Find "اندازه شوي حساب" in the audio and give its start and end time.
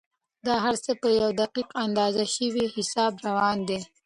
1.87-3.13